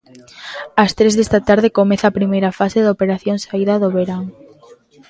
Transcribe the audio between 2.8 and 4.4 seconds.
da operación saída do verán.